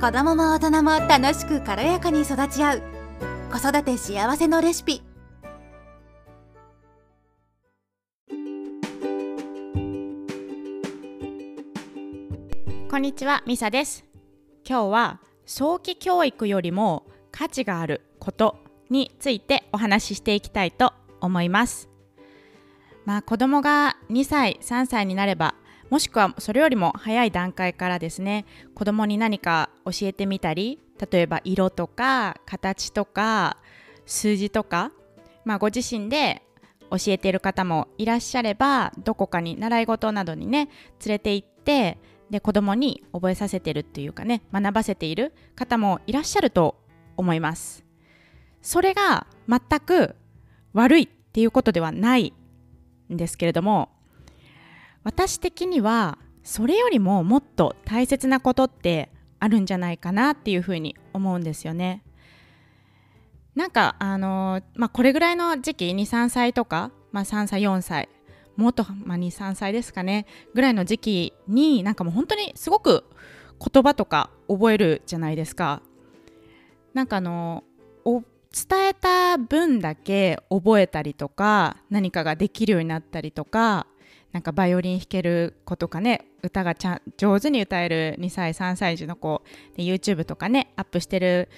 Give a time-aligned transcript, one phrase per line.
[0.00, 2.82] 子供も大人も楽しく軽やかに育ち合う
[3.50, 5.02] 子育て幸せのレシピ
[12.88, 14.04] こんにちは、ミサです。
[14.64, 18.56] 今日は早期教育よりも価値があること
[18.90, 21.88] についてお話ししていきたいと思います。
[23.04, 25.56] まあ子供が2歳、3歳になれば、
[25.90, 28.44] もしくはそれよりも早い段階からですね、
[28.74, 30.78] 子供に何か教えてみたり、
[31.10, 33.56] 例えば色とか形とか
[34.04, 34.92] 数字とか、
[35.44, 36.42] まあご自身で
[36.90, 40.68] 教えている方もいらっしゃればどこかに習い事などにね
[41.04, 41.98] 連れて行って
[42.30, 46.76] で子供に覚えさせてるっていうかね学ばせている方もいらっしゃると
[47.16, 47.84] 思います。
[48.60, 50.16] それが全く
[50.72, 52.34] 悪いっていうことではない
[53.12, 53.88] んですけれども
[55.08, 62.04] 私的にはそれよりももっと大切なことってあるんじゃないかなっていうふうに思うんですよね。
[63.54, 68.10] なんかあのーまあこれぐらいの時期23歳とか、まあ、3歳4歳
[68.56, 73.04] もっと、まあ、23歳ですかねぐらいの時期になんかもう本当にすごく
[73.58, 75.80] 言葉とか覚えるじゃないですか。
[76.92, 77.64] なんかあの
[78.04, 78.20] お
[78.52, 83.86] 伝えた分だけ覚えたりとか何かができるようになったりとか
[84.32, 89.42] なんかバイオリン弾ける子とかね歌がちゃ上手に歌える2歳3歳児の子
[89.76, 91.48] で YouTube とかねアップしてる、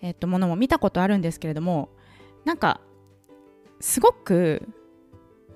[0.00, 1.88] えっと、ものも見たことあるんですけれども
[2.44, 2.80] なんか
[3.80, 4.68] すごく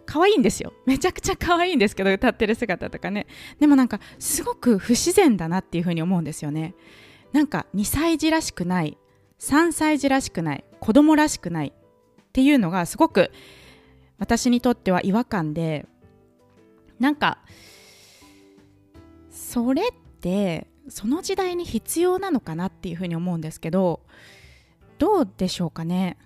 [0.04, 0.72] 可愛いんですよ。
[0.86, 3.26] めちゃくちゃ可愛いんですけど歌ってる姿とかね。
[3.58, 6.74] でもなんかすごく不自然だなっていうふうに思うんですよね。
[7.32, 8.96] なんか2歳児らしくない
[9.40, 13.30] 3歳児らしくない子供らしくないっていうのがすごく
[14.18, 15.86] 私にとっては違和感で
[16.98, 17.38] なんか
[19.30, 19.84] それっ
[20.20, 24.00] てその時代に必要なのかなっていうふうに思うんですけど
[24.98, 26.16] どうでしょうかね？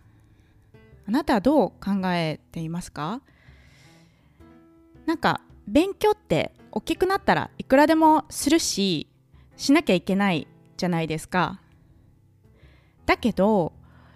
[1.09, 3.21] あなたはどう考えていますか？
[5.07, 9.09] なんか勉強って大きくなったらいくらでもするし
[9.57, 11.61] しなきゃいけないじゃないですか。
[13.07, 13.73] だけど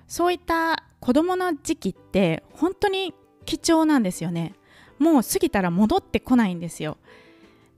[0.07, 3.13] そういった子供の時期って本当に
[3.45, 4.55] 貴重なんですよね。
[4.99, 6.99] もう過ぎたら戻ってこないんですよ。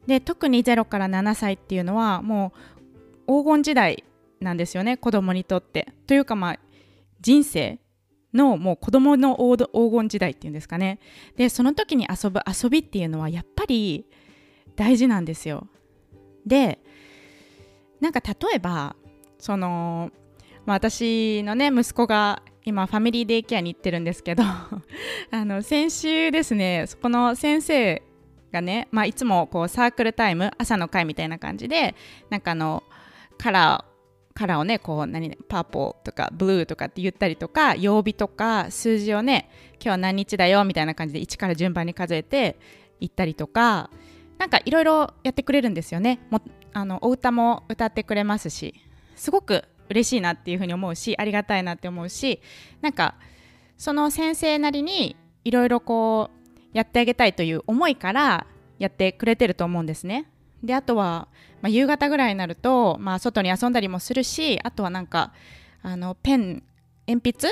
[0.07, 2.53] で特に0から7歳っていうのはも
[3.27, 4.05] う黄金時代
[4.41, 5.93] なんですよね子供にとって。
[6.07, 6.59] というかまあ
[7.21, 7.79] 人生
[8.33, 11.01] のもう子供の黄金時代っていうんですかね。
[11.37, 14.07] でその時に遊ぶ遊びっていうのはやっぱり
[14.77, 15.67] 大事なんですよ。
[16.47, 16.79] で
[18.01, 18.95] なんか例えば
[19.39, 20.11] その、
[20.65, 24.43] まあ、私のね息子が今ファミリーデイケアに行ってるんですけど
[25.31, 28.03] あの先週ですねそこの先生
[28.53, 31.95] がね、まあ、いつもこうサークルタイム朝の会みたいな感じで
[32.29, 32.83] なんかあの
[33.39, 33.97] カラー
[34.35, 42.57] カラーをねこう何パーポーとかブルーとかって言ったりとか曜日とか数字をね今日は何日だよみたいな感じで1から順番に数えて
[43.01, 43.91] 行ったりとか
[44.39, 46.21] なんかいろいろやってくれるんですよね。
[46.31, 46.43] も
[46.75, 48.75] あのお歌も歌ってくれますし
[49.15, 52.41] すごく嬉しいなっていうふうに思うしありがたいなって思うし
[52.81, 53.15] なんか
[53.79, 58.47] その先生なりにいろいろこうやってあげたいという思いから
[58.79, 60.31] やってくれてると思うんですね。
[60.63, 61.29] であとは、
[61.63, 65.33] まあ、夕方ぐらいになると、まあ、外に遊んだりもするしあとはなんか
[65.83, 66.63] あのペン
[67.07, 67.49] 鉛筆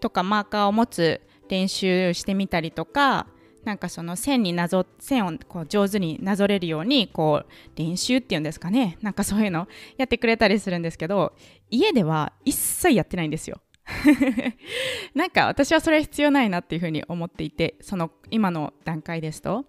[0.00, 3.26] とかマーカーを持つ練習してみたりとか
[3.66, 9.66] なんかその線になぞ線をこう上手になぞれるようにこう練習っていうんですかねなんかそういうの
[9.98, 11.34] やってくれたりするんですけど
[11.68, 13.60] 家では一切やってないんですよ。
[15.14, 19.64] なんか私はそれは必要ないなっていうふうに思っていてその今の段階ですと。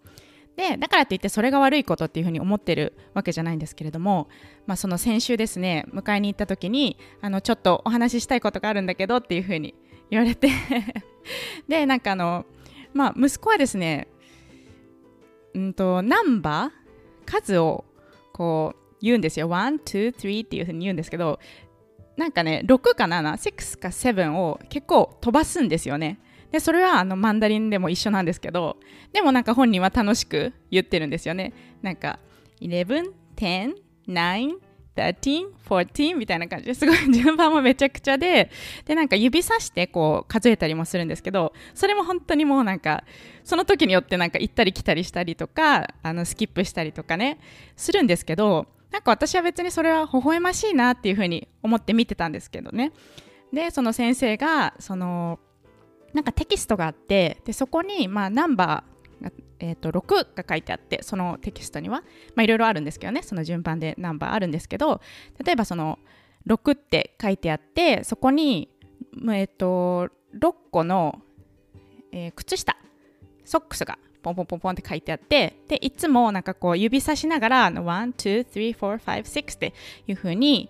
[0.55, 4.27] でだからといってそれが悪いことっていうふうに思ってるわけじゃないんですけれども、
[4.65, 9.75] まあ、その先週ですね迎えに行った時にあのちょっとお話ししたいことがあるんだけどっていうふうに
[10.09, 10.49] 言われて
[11.69, 12.45] でなんかあの
[12.97, 14.07] まあ息子はですね
[15.53, 17.85] うんとナンバー数を
[18.33, 19.47] こう言うんですよ。
[19.47, 21.39] 1、2、3っていうふうに言うんですけど
[22.15, 26.19] なんかね6か7、6か7を結構飛ばすんですよね。
[26.51, 28.77] でそれはあのマンダリンでも一緒なんですけど
[29.13, 31.53] でもなんか本人は楽しく言ってるんですよね。
[31.81, 32.19] なんか
[32.61, 33.73] 11、10、
[34.07, 34.53] 9、
[35.03, 38.51] 13、14みたいな感じですごい順番もめちゃくちゃで
[38.85, 43.03] でなんか指さしてこう数えたりもするんですけどそれも本当にもうなんか
[43.43, 47.39] その時によってなんか行ったり来たりしたりとかあのスキップしたりとかね
[47.75, 52.93] するんですけどなんか私は別にそれは微笑ましいなっていうふうに思って見てたんですけどね。
[53.53, 55.39] でその先生がその
[56.13, 58.86] なんかテキストがあってでそこにまあナンバー、
[59.59, 62.03] えー、と6が書いてあってそのテキストには
[62.37, 65.01] いろいろあるんですけどねその順番でナンバーあるんですけど
[65.43, 65.99] 例えばその
[66.47, 68.69] 6って書いてあってそこに、
[69.31, 70.09] えっと、
[70.39, 71.21] 6個の、
[72.11, 72.77] えー、靴下
[73.45, 79.73] ソックスがポンポンポンポンって書いてあってでいつもなんかこう指さしながら1、2、3、4、5、6って
[80.07, 80.69] いう風に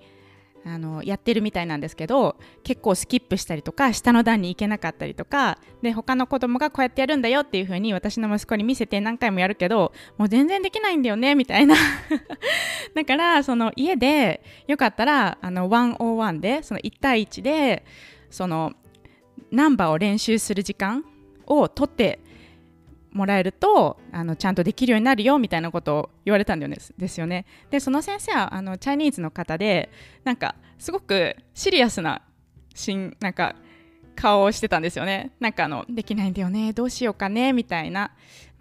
[0.67, 11.75] あのやってるみたいなんですけど結構スキップしたりとか下の段に行けなかったりとかで他の子供がこうやってやるんだよっていう風に私の息子に見せて何回もやるけどもう全然できないんだよねみたいな。
[12.95, 17.85] だからその家でよかったらあの101でその1対1で
[18.29, 18.73] その
[19.51, 21.05] ナンバーを練習する時間
[21.45, 22.19] を取って
[23.17, 27.45] もらえるとあのちゃんとできるようになるよみたいなことを言われたんですよね。
[27.69, 29.89] でその先生はあのチャイニーズの方で
[30.23, 32.21] なんかすごくシリアスな
[32.73, 33.55] しんなんか
[34.15, 35.31] 顔をしてたんですよね。
[35.39, 38.11] なんかあのできないんだよねどうしようかねみたいな、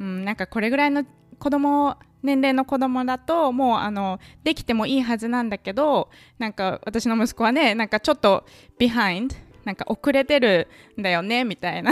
[0.00, 1.04] うん、なんかこれぐらいの
[1.38, 8.44] 子供年齢の子供だともうあのできてもいいはずなんだけどなんか私の息子はねなんかちょっと
[8.78, 9.36] ビハインド
[9.66, 11.90] なんか遅れてるんだよねみたいな、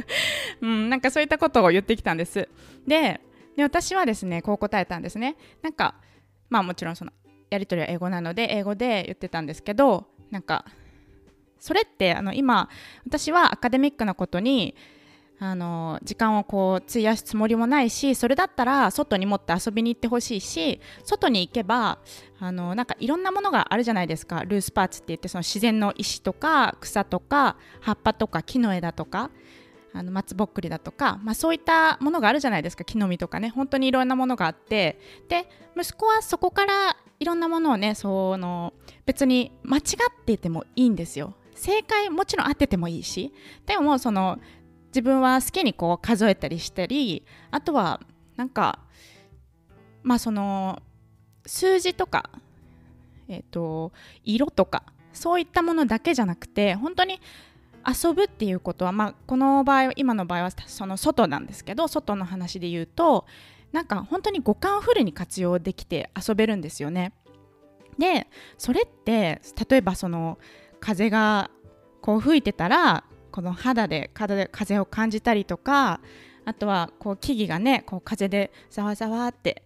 [0.60, 2.48] うん、なんかそういったことを言ってきたんです。
[2.86, 3.20] で
[3.56, 5.34] で私はですねこう答えたんですね。
[5.62, 5.94] なんか
[6.50, 7.12] まあもちろんその
[7.48, 10.66] やり取りは英語なので英語で言ってたんですけどなんか
[11.58, 12.68] それってあの今
[13.06, 14.76] 私はアカデミックなことに
[15.38, 21.98] あの時間をこう費やすつもりもないしそれだったら外にもっと遊びに行ってほしいし外に行けば
[22.38, 24.44] あのなんかいろんなものがあるじゃないですか。
[24.44, 29.30] ルースパーツって言ってその自然の石とか草とか葉っぱとか木の枝とか
[29.92, 32.84] あの松ぼっくりだとか、まあ、そういったものがあるじゃないですか。
[32.84, 33.48] 木の実とかね。
[33.50, 34.98] 本当にいろんなものがあって。
[35.28, 35.48] で
[35.78, 38.74] 息子はそこからいろんなものをねその
[39.06, 41.34] 別に間違っていてもいいんですよ。
[41.54, 43.32] 正解もちろん合っててもいいし。
[43.64, 44.38] でもその
[44.96, 48.00] 自分は好きにこう数えたりしたりあとは
[48.36, 48.78] なんか
[50.02, 50.80] まあその
[51.44, 52.30] 数字とか、
[53.28, 53.92] えーと、
[54.24, 57.20] 色とかそういったものだけじゃなくて本当に
[57.86, 63.26] 遊ぶっていうことは、まあ、この場合今の場合はその外なんですけど外の話で言うと
[63.72, 67.12] なんか本当に五感フルに活用できて遊べるんですよね。
[67.98, 70.38] でそれって例えばその
[70.80, 71.50] 風が
[72.00, 73.04] こう吹いてたら
[73.36, 76.00] この肌で風を感じたりとか
[76.46, 79.62] あとはこう木々がねこう風でざわざわって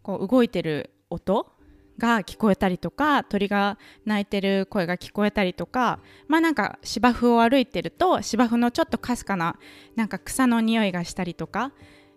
[0.00, 1.52] こう動いてる音
[1.98, 9.58] が聞こえたりとか鳥が鳴いてる声が聞こえたりとかまあなんか芝生を歩いてると芝生のちょっとかすかな
[9.96, 11.72] なんか草の匂いがしたりとか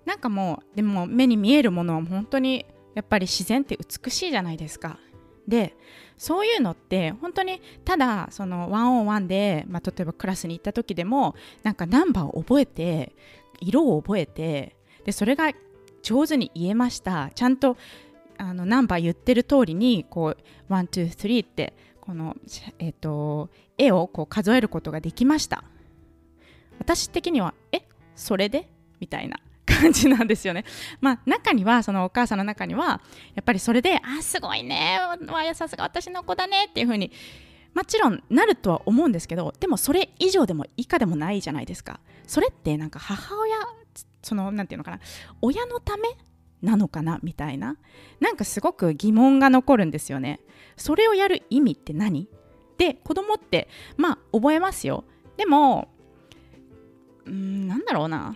[0.05, 4.99] なんかもうでも目に見えるものは本当にやっぱり自然って美しいじゃないですか。
[5.47, 5.75] で
[6.17, 13.15] そういうのって本当にただそのワンオンワンで、まあ、例えばクラスに行った時でもなんかナンバーを覚えて
[13.59, 15.51] 色を覚えてでそれが
[16.03, 17.31] 上手に言えました。
[17.33, 17.77] ちゃんと
[18.37, 22.37] あのナンバー言ってる通りにこう one two three ってこの、
[22.79, 25.63] えーと、絵をこう数えることができました。
[26.77, 27.81] 私的にはえ
[28.15, 28.69] それで？
[28.99, 29.39] みたいな。
[29.81, 30.65] 感じなんですよね。
[31.01, 33.01] まあ中にはそのお母さんの中には
[33.35, 37.11] やっぱりそれで「あすごいねわさすが私の子だね」っていう風に
[37.73, 41.99] もちろんなるとは思うんですけどでもそれ以上でも以下でもないじゃないですか。
[42.25, 43.55] それってなんか母親
[44.23, 44.99] その何て言うのかな
[45.41, 46.09] 親のため
[46.61, 47.77] なのかなみたいな
[48.19, 50.39] なんかすごく疑問が残るんですよね。
[50.75, 52.27] それをやる意味って何？
[52.77, 55.05] で子供ってまあ覚えますよ。
[55.37, 55.89] でも
[57.25, 58.35] うんなんだろうな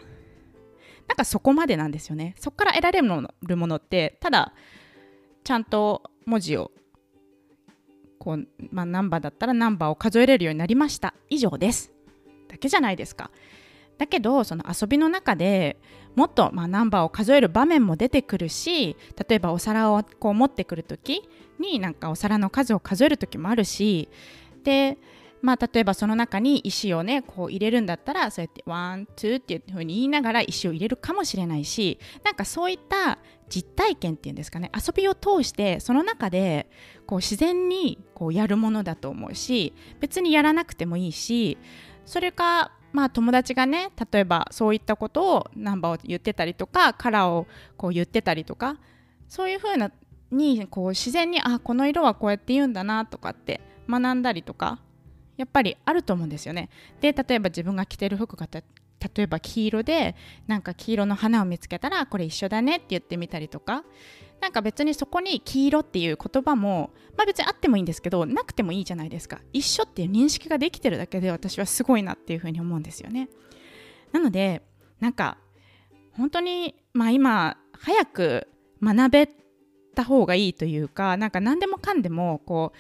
[1.12, 2.36] なんかそこまでなんですよね。
[2.40, 4.54] そこから得られるものってただ
[5.44, 6.72] ちゃんと文字を
[8.18, 11.14] こう、まあ、ナンバーだったらナンバーを数えれるようになりました。
[11.30, 11.92] 以上です。
[12.48, 13.30] だけじゃないですか。
[13.98, 15.82] だけどその遊びの中で
[16.16, 18.96] もっとまあナンバーを数える場面も出てくるし
[19.28, 21.28] 例えばお皿をこう持ってくる時
[21.60, 24.08] になんかお皿の数を数える時もあるし
[24.64, 24.98] で
[25.42, 33.18] まあ、例えばその中に石をねこう入れるんだったらそうやってワンツーっていうふうに言いながら石を入れるかもしれないしなんかそういった
[33.50, 36.70] 実体験っていうんですかね遊びを通してその中で
[37.06, 41.58] こう自然にこうやるものだと思うし別にやらなくてもいいし
[42.06, 48.78] それかまあ友達がね例えばそういったことをナンバーを言ってたりとかカラーをこう言ってたりとか
[49.28, 49.92] そういうふうな
[50.32, 54.80] にこう自然にあこの色はこうやって言うんだなとかって学んだりとか
[55.42, 56.70] やっぱりあると思うんですよね。
[57.02, 58.62] で例えば自分が着てる服が例
[59.24, 63.84] えば黄色でなんか黄色の花を見つけたらこれ一緒だねって言ってみたりとか
[64.40, 73.28] なんか別にそこに黄色っていう言葉も、まあ、別にあってもいいんですけどなくてもいいじゃないですか一緒っていう認識ができてるだけで私はすごいなっていうふうに思うんですよね
[74.12, 74.62] なので
[75.00, 75.40] なんか
[76.12, 78.48] 本当にまあ今早く
[78.84, 79.30] 学べ
[79.96, 82.74] た方がいいというかなんか何でもかんでもこ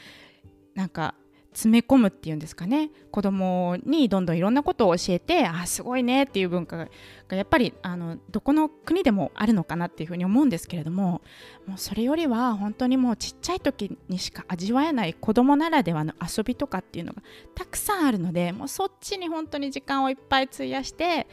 [0.75, 1.15] うなんか
[1.53, 2.91] 詰め込むっていうんですかね。
[3.12, 6.88] 子供にどんどんいろんなことを教えてあすごいねっていう文化
[7.27, 11.22] がやっぱりあのどこの国でもあるのかなっていうふうに思うんですけれども
[11.67, 17.22] もうそれよりは本当にもうちっちゃい時にしか味わえない子供ならではの遊びとかっていうのが
[17.53, 21.27] たくさんあるのでもうそっちに本当に時間をいっぱい費やして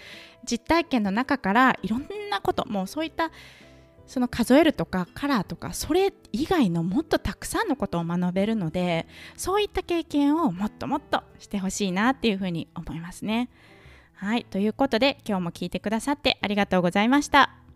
[0.44, 3.30] 実体験の中からいろんなこともうそういった
[4.08, 13.50] その数えるとかカラーとかそれ以外のもっとたくさんのことを学べるのでそういった経験をもっともっとしてほしいなっていうふうに思いますね。
[14.14, 17.67] はいということで今日も聞いてくださってありがとうございました。